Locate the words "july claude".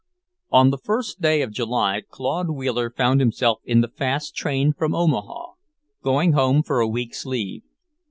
1.51-2.49